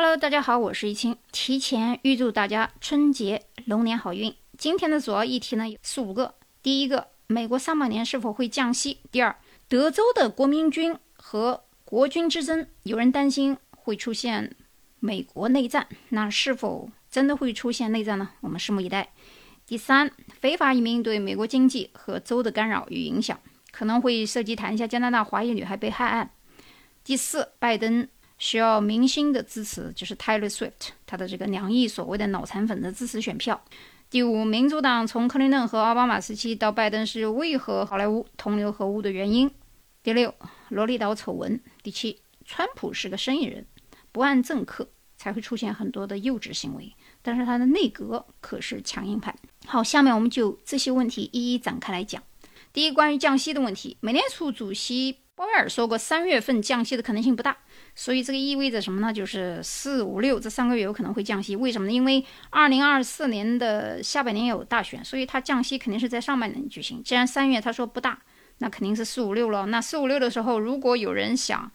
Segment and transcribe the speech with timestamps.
[0.00, 4.32] Hello，大家好，我是易清，提前预祝大家春节龙年好运。
[4.56, 14.54] 今天的主要议题呢有四五个：第一个，美国上半年是否会降息；第二，德州的国民军和国军之争，有人担心会出现
[15.00, 18.30] 美国内战，那是否真的会出现内战呢？
[18.42, 19.12] 我们拭目以待。
[19.66, 23.36] 第三，非法移民对美国经济和州的干扰与影响，
[23.72, 26.30] 可能会涉及谈一下加拿大华裔女孩被害案。
[27.02, 28.08] 第四，拜登。
[28.38, 33.60] 需要明星的支持，就是 Taylor Swift，他的这个两亿所谓的脑残粉的支持选票。
[34.10, 39.50] 第五，民主党从克林顿和奥巴马时期到拜登是为何好莱坞同流合污的原因。
[40.02, 40.34] 第六，
[40.70, 41.60] 罗莉岛丑闻。
[41.82, 43.66] 第七，川普是个生意人，
[44.10, 49.34] 不按政客才会出现很多的幼稚行为，但是他的内阁可是强硬派。
[49.66, 52.22] 好，下面我们就这些问题一一展开来讲。
[52.72, 57.56] 第一，关于降息的问题，美联储主席鲍威尔说过，三月份降息的可能性不大。
[57.94, 59.12] 所以这个意味着什么呢？
[59.12, 61.54] 就是四五六这三个月有可能会降息。
[61.54, 61.92] 为什么呢？
[61.92, 67.00] 因为二零二四年的下半年有大选，所以它降息肯定是在上半年举行。
[67.04, 68.20] 既然三月他说不大，
[68.58, 69.66] 那肯定是四五六了。
[69.66, 71.70] 那四五六的时候，如果有人想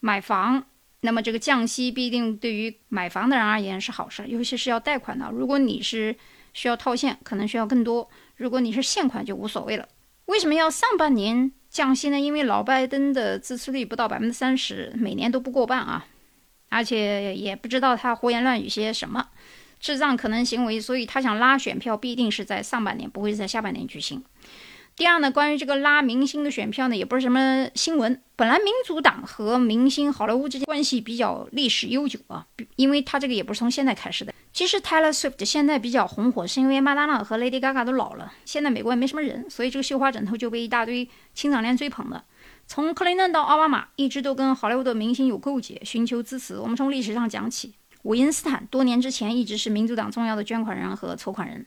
[0.00, 0.66] 买房，
[1.00, 5.30] 那么这个降息必定对于买房的人而言是好事，尤其是要贷款的。
[5.32, 6.14] 如果你是
[6.52, 9.88] 需要套现，可能需要更多；如果你是现款就无所谓了。
[10.26, 11.52] 为什么要上半年？
[11.70, 12.18] 降息呢？
[12.18, 16.06] 因为老拜登的支持率不到百分之三十，每年都不过半啊，
[16.68, 19.28] 而且也不知道他胡言乱语些什么，
[19.78, 24.24] 智障可能行为，所以他想拉选票，必定是在上半年，不会是在下半年举行。
[24.96, 28.20] 第二呢，关于这个拉明星的选票呢，也不是什么新闻。
[28.34, 34.34] 本来民主党和明星好莱坞之间关系比较历史悠久啊，因为他这个也不是从现在开始的。
[34.58, 42.24] 其实 Taylor Swift 现在比较红火，是因为麦当娜和 Lady Gaga 都老了，现在美国也没什么人，所以这个绣花枕头就被一大堆青少年追捧的。
[42.66, 46.58] 从克林顿到奥巴马，一直都跟好莱坞的明星有勾结，寻求支持。
[46.58, 51.64] 我们从历史上讲起，韦恩斯坦多年之前一直是民主党重要的捐款人和筹款人。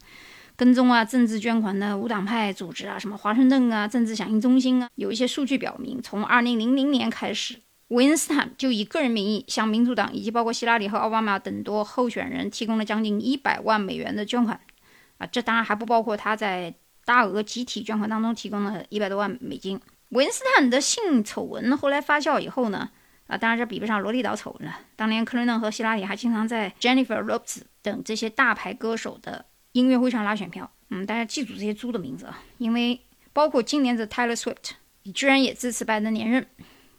[0.58, 7.56] 跟踪啊，政治捐款的无党派组织啊，什么华盛顿啊，政治响应中心啊，有一些数据表明，从二零零零年开始，
[7.91, 14.59] 韦恩斯坦就以个人名义向民主党以及包括希拉里和奥巴马等多候选人提供了将近一百万美元的捐款
[15.18, 19.79] 啊，这当然还不包括他在大额集体捐款当中提供的一百多万美金。
[20.09, 22.90] 韦恩斯坦的性丑闻后来发酵以后呢，
[23.28, 24.79] 啊，当然这比不上罗利岛丑闻了。
[24.96, 29.46] 当年克林顿和希拉里还经常在 Jennifer Lopez 等这些大牌歌手的。
[29.73, 33.00] 音乐会上拉选票，嗯，大家记住这些猪的名字啊，因为
[33.31, 34.72] 包括今年的 Taylor Swift，
[35.03, 36.46] 你居然也支持拜登连任。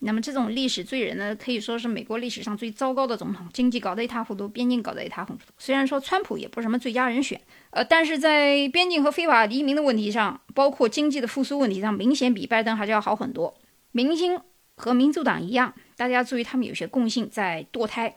[0.05, 5.41] 那么这种历史罪人呢，可以说是美国历史上最糟糕的总统，经济搞得一塌糊涂，边境搞得一塌糊涂。
[5.59, 7.41] 虽然说川普也不是什么最佳人选，
[7.71, 13.55] 呃，但是在边境和非法移民的问题上，包括经济的复苏问题上，明显比拜登还是要好很多。
[13.93, 14.41] 明星
[14.77, 18.13] 和民主党一样，大家注意他们有些共性，在堕胎、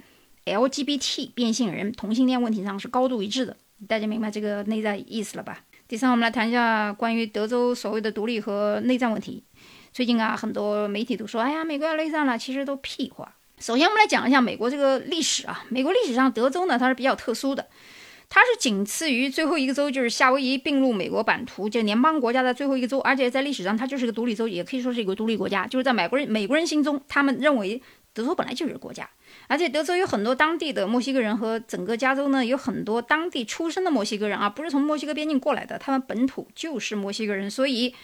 [0.45, 3.56] LGBT 变性人、同性恋问题上是高度一致的。
[3.88, 5.63] 大家明白这个内在意思了吧？
[5.88, 9.44] 第三，我们来谈一下关于德州所谓的独立和内战问题。
[9.95, 13.33] 最近啊，很多媒体都说：“哎呀，美国要内战了。”其实都屁话。
[13.59, 15.63] 首先，我们来讲一下美国这个历史啊。
[15.69, 17.66] 美国历史上，德州呢它是比较特殊的，
[18.28, 25.66] 它是仅次于最后一个州，就是夏威夷并入美国版图，就联邦国家的最后一个州，而且在历史上它就是个独立州，也可以说是一个独立国家。
[25.66, 27.81] 就是在美国人美国人心中，他们认为
[28.13, 29.09] 德州本来就是国家。
[29.47, 37.95] 而且德州有很多当地的墨西哥人和整个加州呢有很多当地出生的墨西哥人啊，不是从墨西哥边境过来的，他们本土就是墨西哥人，所以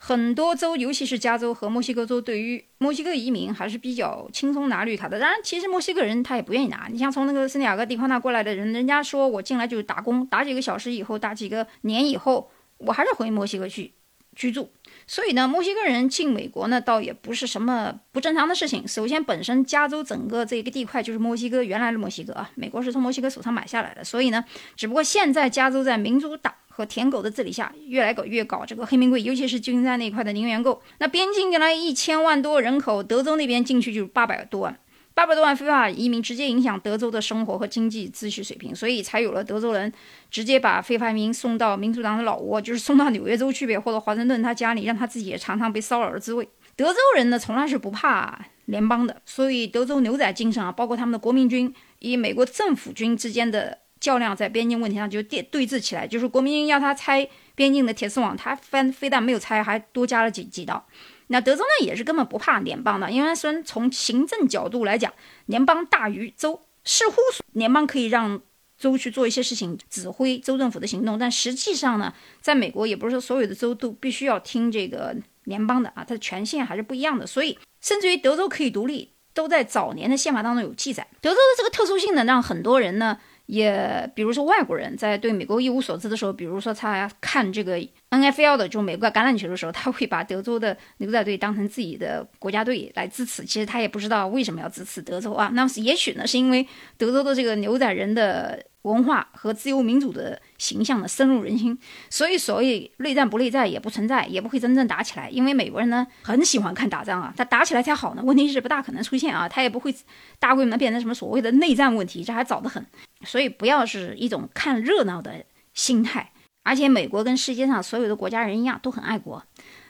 [0.00, 5.18] 很多州，尤其是加州和墨西哥州，对于墨西哥移民还是比较轻松拿绿卡的。
[5.18, 6.86] 当然，其实墨西哥人他也不愿意拿。
[6.88, 12.48] 你像从那个圣地亚哥、蒂夸纳过来的人，人家说我进来就是打工，打几个小时以后，打几个年以后，
[12.78, 13.92] 我还是回墨西哥去
[14.38, 14.70] 居住。
[15.10, 18.86] 所以呢，墨西哥人进美国呢，倒也不是什么不正常的事情。
[18.86, 24.04] 首先，本身加州整个这个地块就是墨西哥原来的墨西哥啊，美国是从墨西哥手上买下来的。
[24.04, 24.44] 所以呢，
[24.76, 30.80] 只不过现在加州在民主党和舔狗的治理下，越来搞越搞这个黑名贵，尤其是旧金山那一块的零元购。
[30.98, 34.78] 那边境原来一千万多人口，德州那边进去就八百多万。
[35.18, 39.92] 八百多万非法移民直接影响德州的生活和经济秩序水平，所以才有了德州人
[40.30, 46.48] 直接把非法移民送到民主党的老窝，就是送到纽约州去呗，或者华盛顿他家里，让他自己也尝尝被骚扰的滋味。
[46.76, 60.86] 德州人呢，从来是不怕联邦的，所以德州牛仔精神啊，包括他们的国民军与美国政府军之间的较量，在边境问题上就对对峙起来，就是国民军要他拆边境的铁丝网，他非非但没有拆，还多加了几几刀。
[61.28, 65.12] 那德州呢，也是根本不怕联邦的，因为虽然从行政角度来讲，
[65.46, 67.16] 联邦大于州，似乎
[67.52, 68.40] 联邦可以让
[68.76, 79.12] 州去做一些事情，指挥州政府的行动，但实际上呢，在美国也不是说所有的州都必须要听这个联邦的啊，它的权限还是不一样的，所以甚至于德州可以独立。
[79.34, 81.06] 都在早年的宪法当中有记载。
[81.20, 83.16] 德州的这个特殊性呢，让很多人呢。
[83.48, 87.78] 也比如说外国人在对美国一无所知的时候，比如说他看这个
[88.10, 93.44] NFL 的就美国橄榄球的时候，他会把德州的牛仔队当成自己的国家队来支持。
[93.44, 95.50] 其实他也不知道为什么要支持德州啊。
[95.54, 96.66] 那么也许呢，是因为
[96.96, 98.64] 德州的这个牛仔人的。
[98.82, 101.76] 文化和自由民主的形象呢深入人心，
[102.08, 105.28] 所以所谓内战不内战也不存在，也不会真正打起来。
[105.28, 108.22] 因为美国人呢很喜欢看打仗啊，他打起来才好呢。
[108.24, 109.94] 问题是不大可能出现啊，他也不会
[110.38, 112.82] 大规模变成什么所谓的内战问题，这还早得很。
[113.24, 115.44] 所以不要是一种看热闹的
[115.74, 116.32] 心态。
[116.62, 119.42] 而且美国跟世界上所有的国家人一样，都很爱国。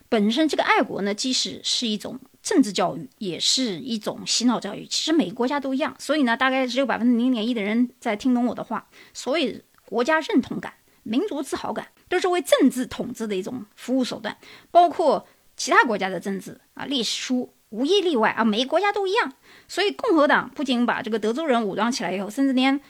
[0.08, 2.18] 本身这个爱国呢，即使是一种。
[2.40, 8.88] 政治教育也是一种洗脑教育，其实每个国家都一样，所以呢，大概只有百分之零点一的人在听懂我的话。
[9.12, 10.72] 所以，国家认同感、
[11.02, 14.34] 民族自豪感都是为政治统治的一种服务手段，
[14.70, 15.26] 包括
[15.58, 19.34] 其他国家的政治啊，历史书无一例外啊，每个国家都一样。
[19.66, 22.80] 所以，共和党不仅把这个德州人武装起来以后，甚至连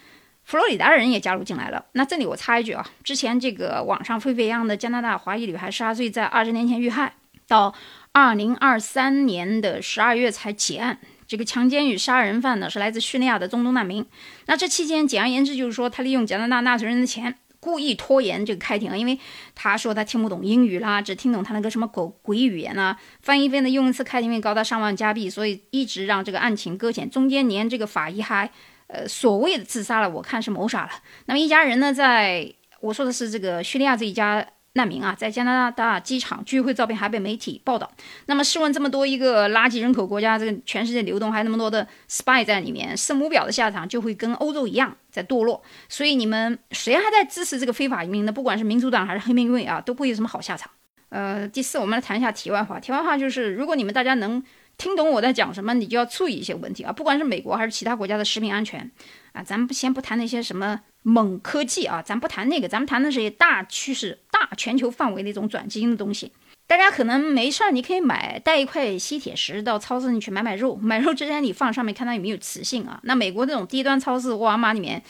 [0.48, 1.84] 佛罗里达人也加入进来了。
[1.92, 7.12] 那这里我插一句啊，之前这个网上沸沸扬扬的加拿大华裔女孩十二岁，在二十年前遇害，
[7.46, 7.74] 到。
[8.10, 10.98] 二零二三年的十二月才结案。
[11.28, 14.04] 这个强奸与杀人犯呢，是来自叙利亚的中东难民。
[14.46, 18.98] 那这期间，简而言之就是说，他利用加拿大纳税人的钱，故意拖延这个开庭。
[18.98, 19.20] 因为
[19.54, 27.08] 他说他听不懂英语啦，只听懂他那个什么狗鬼语言啊，翻译费呢用一次开庭费高达上万加币，所以一直让这个案情搁浅。
[27.08, 28.50] 中间连这个法医还
[28.88, 30.90] 呃所谓的自杀了，我看是谋杀了。
[31.26, 34.46] 那么一家人呢，在我说的是这个叙利亚这一家。
[34.74, 37.90] 难民啊，在加拿大机场聚会照片还被媒体报道。
[38.26, 45.60] 那么试问，这么多一个垃圾人口国家，这个全世界流动，还那么多的 spy 在里面，圣母婊的下场就会跟欧洲一样在堕落。
[45.88, 48.30] 所以你们谁还在支持这个非法移民呢？
[48.30, 50.70] 不管是民主党还是黑命贵啊，都不会有什么好下场。
[51.08, 52.78] 呃，第四，我们来谈一下题外话。
[52.78, 54.40] 题外话就是，如果你们大家能
[54.78, 58.90] 听懂我在讲什么，你就要注意一些问题啊，不管是美国还是其他国家的食品安全
[59.32, 60.80] 啊，咱们先不谈那些什么。
[61.04, 66.30] 猛科技啊，咱不谈那个，咱们谈的是大趋势、大全球范围的一种转基因的东西。
[66.66, 73.00] 大家可能没事儿，你可以买带一块吸铁石到超市里去买买肉，买肉之前你放上面看它有没有磁性啊。
[73.04, 75.02] 那美国这种低端超市，沃尔玛里面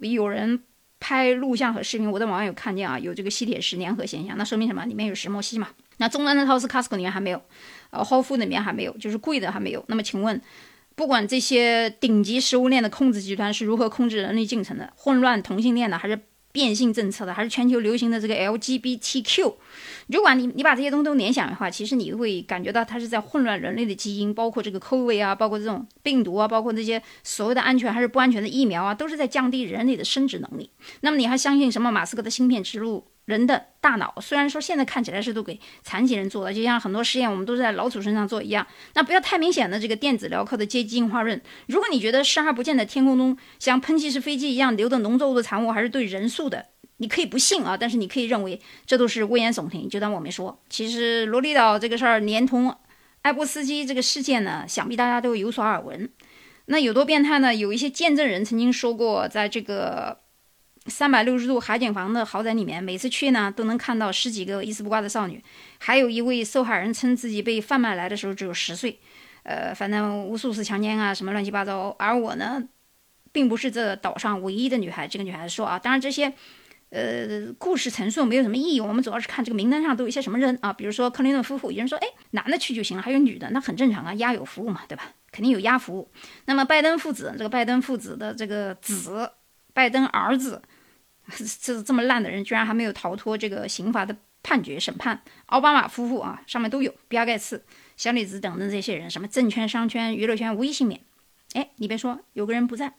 [0.00, 0.62] 有人
[1.00, 4.84] 拍录像和视频，我在网上有看见啊，有这个吸铁石粘合现象，那说明什么？
[4.84, 5.68] 里面有石墨烯嘛。
[5.98, 7.40] 那中端的超市，Costco 里面还没有，
[7.90, 9.84] 呃 hof 里面还没有，就是贵的还没有。
[9.88, 10.40] 那么请问？
[10.94, 16.18] 不管这些顶级食物链的控制集团是如何控制人类进程的，混乱同性恋的，还是
[16.52, 19.56] 变性政策的，还是全球流行的这个 LGBTQ，
[20.06, 30.70] 如果你你把这些东西都联想的话，其实你会感觉到它是在混乱人类的基因，包括这个 COVID 啊，包括这种病毒啊，包括这些所谓的安全还是不安全的疫苗啊，都是在降低人类的生殖能力。
[31.02, 33.06] 那么你还相信什么马斯克的芯片植入？
[33.26, 41.40] 人的大脑虽然说现在看起来是都给残疾人做的，就像很多实验我们都是在老鼠身上做一样，那不要太明显的这个电子镣铐的阶级进化论。
[41.66, 46.66] 如果你觉得视而不见的天空中像喷气式飞机一样流的农作物的产物还是对人数的，
[46.98, 50.62] 你可以不信啊，但是你可以认为这都是危言耸听，就当我没说。
[50.70, 52.72] 其实罗里岛这个事儿连同
[53.22, 56.08] 艾波斯基这个事件呢，想必大家都有所耳闻。
[56.66, 57.52] 那有多变态呢？
[57.52, 60.20] 有一些见证人曾经说过，在这个。
[60.88, 65.42] 三百六十度海景房的豪宅里面，每次去呢都能看到十几个一丝不挂的少女。
[65.78, 68.98] 还有一位受害人称自己被贩卖来的时候只有十岁，
[69.42, 71.94] 呃，反正无数次强奸啊，什么乱七八糟。
[71.98, 72.62] 而我呢，
[73.32, 75.08] 并不是这岛上唯一的女孩。
[75.08, 76.32] 这个女孩说啊，当然这些，
[76.90, 78.80] 呃，故事陈述没有什么意义。
[78.80, 85.12] 我们主要是看这个名单上都有一些什么人啊，比如说克林顿夫妇，有人说，哎，男的去就行了，还有女的，那很正常啊，压有服务嘛，对吧？
[85.32, 86.08] 肯定有压服务。
[86.46, 89.32] 那么拜登父子，这个拜登父子的这个子，
[89.74, 90.62] 拜登儿子。
[91.60, 95.20] 这这么烂的人，居然还没有逃脱这个刑罚的判决审判。
[95.46, 97.64] 奥巴马夫妇啊，上面都有，比尔盖茨、
[97.96, 101.00] 小李子等等这些人，什么证券商圈、娱乐圈无一幸免。
[101.54, 102.94] 哎，你别说，有个人不在，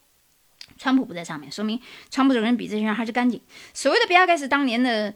[0.78, 1.80] 川普不在上面，说明
[2.10, 3.40] 川普这个人比这些人还是干净。
[3.74, 5.14] 所谓的比尔盖茨当年的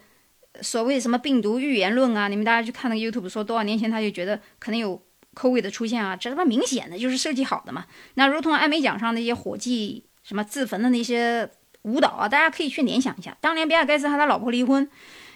[0.61, 5.03] 所谓什么病毒预言论啊，你们大家去看那个 YouTube，说多少年前他就觉得可能有
[5.35, 7.87] COVID 的出现啊，这他妈明显的就是设计好的嘛。
[8.13, 11.51] 那如同艾美奖上那些火计什么自焚的那些。
[11.83, 14.87] 舞蹈啊，大家可以去联想一下，当年比尔盖茨和他老婆离婚，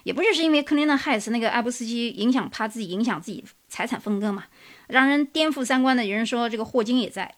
[0.03, 4.43] 也不就是因为克林顿害死那个艾布斯基，影响怕自己影响自己财产分割嘛，
[4.87, 6.05] 让人颠覆三观的。
[6.05, 7.33] 有人说这个霍金也在，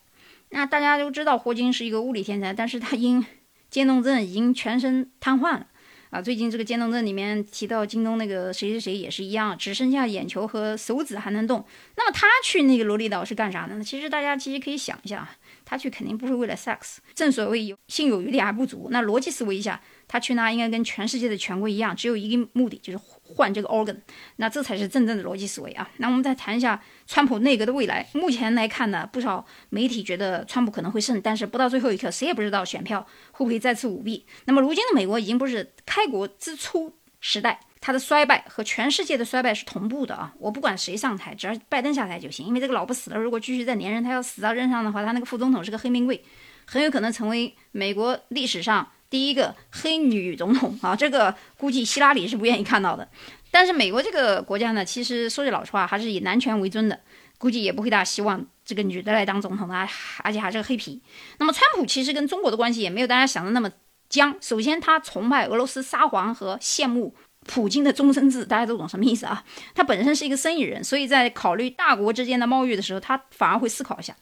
[0.50, 3.26] 那大家都知道霍金是一个物理天才，但是他因
[3.70, 5.68] 渐冻症已经全身瘫痪了
[6.10, 6.22] 啊。
[6.22, 11.66] 最近这个渐冻症里面提到京东那个谁谁谁也是一样，只剩下眼球和手指还能动。
[11.96, 13.84] 那么他去那个罗里岛是干啥的呢？
[13.84, 15.32] 其实大家其实可以想一下啊。
[15.70, 17.00] 他去肯定不是为了 sex。
[17.14, 23.98] 正所谓有心有余力还不足，那逻辑思维一下，他去那应该跟全世界的权贵一样，只有一个目的，就是换这个 organ。
[24.38, 25.90] 那这才是真正的逻辑思维啊。
[25.98, 28.08] 那我们再谈一下川普内阁的未来。
[28.14, 34.26] 目前来看呢，不少媒体觉得川普可能会胜，但是不到最后一刻，谁也不知道选票会不会再次舞弊。
[34.46, 37.60] 那么如今的美国已经不是开国之初时代。
[37.80, 40.34] 他的衰败和全世界的衰败是同步的啊！
[40.40, 42.46] 我不管谁上台，只要拜登下台就行。
[42.46, 46.24] 因为这个老不死的，如果继续再连任，他要死到任上的话，他那个副总统是个黑命贵，
[46.66, 50.96] 很有可能成为美国历史上第一个黑女总统啊！
[50.96, 53.08] 这个估计希拉里是不愿意看到的。
[53.52, 57.00] 但是美国这个国家呢，其实说句老实话，还是以男权为尊的，
[57.38, 59.88] 估计也不会大希望这个女的来当总统啊，
[60.24, 61.02] 而且还是个黑皮。
[61.38, 63.72] 那么川普其实跟中国的关系也没有大家想的那么
[64.10, 64.36] 僵。
[64.42, 67.16] 首先，他崇拜俄罗斯沙皇和羡慕。
[67.48, 69.44] 普京的终身制，大家都懂什么意思啊？
[69.74, 74.16] 他本身是一个生意人，所以在考虑大国之间的贸易的时候，他反而会思考一下。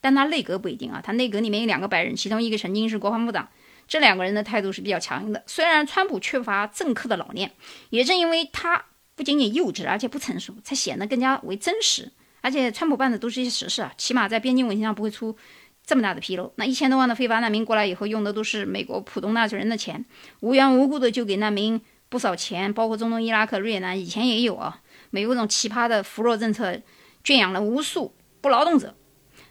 [0.00, 3.48] 但他内阁不一定啊，他内阁里面有两个白人，其中一个曾经是国防部长，
[3.86, 5.42] 这两个人的态度是比较强硬的。
[5.46, 7.50] 虽然川普缺乏政客的老练，
[7.90, 12.10] 也正因为他不仅仅幼稚，而且不成熟，才显得更加为真实。
[12.40, 15.36] 而且川普办的都是一些实事啊，起码在边境问题上不会出
[15.84, 16.50] 这么大的纰漏。
[16.56, 20.02] 那一千多万的非法难民过来以后，用的都是美国普通纳税人的钱，
[20.40, 21.78] 无缘无故的就给难民。
[22.10, 24.82] 不少钱，包括中东、伊拉克、越南，以前也有啊。
[25.08, 26.82] 美国这种奇葩的扶弱政策，
[27.24, 28.94] 圈养了无数不劳动者。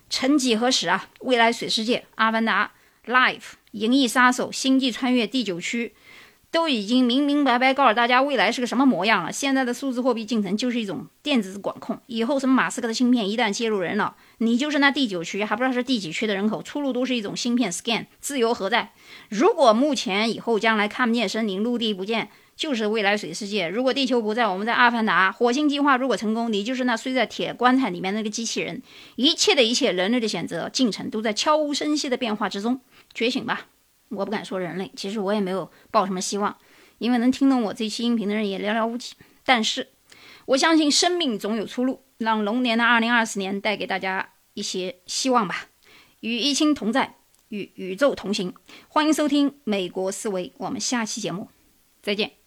[0.10, 2.74] 曾几何时啊，未来水世界、阿凡达、
[3.06, 5.96] Life、银翼杀手、星际穿越、第九区。
[6.52, 9.32] 都已经明明白白告诉大家未来是个什么模样了。
[9.32, 18.94] 现在的数字货币进程就是一种电子管控，以后什么马斯克的芯片一旦接入人脑，你就是那第九区还不知道是第几区的人口，出入都是一种芯片 scan，自由何在？
[19.30, 23.70] 如果目前以后将来看不见森林，陆地不见，就是未来水世界。
[23.70, 25.32] 如果地球不在，我们在阿凡达。
[25.32, 28.84] 火星计划如果成功，你就是那睡在铁棺材里面那个机器人。
[29.16, 32.82] 一切的一切，人类的选择进程都在悄无声息的变化之中。
[33.14, 33.68] 觉醒吧！
[34.10, 36.58] 我不敢说人类，其实我也没有抱什么希望，
[36.98, 39.14] 因为能听懂我这期音频的人也寥寥无几。
[39.46, 39.88] 但是，
[40.48, 45.68] 我相信生命总有出路，让龙年的二零二四年带给大家一些希望吧。
[46.20, 47.16] 与一清同在，
[47.48, 48.54] 与宇宙同行。
[48.90, 51.48] 欢迎收听《美国思维》，我们下期节目
[52.02, 52.39] 再见。